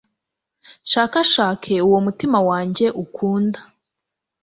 nshakashake 0.85 1.73
uwo 1.85 1.95
umutima 2.01 2.37
wanjye 2.49 2.85
ukunda 3.03 3.59